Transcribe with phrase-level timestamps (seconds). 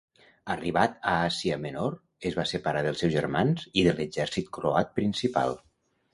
[0.51, 1.97] Arribat a Àsia Menor
[2.31, 5.57] es va separar dels seus germans i de l'exèrcit croat principal.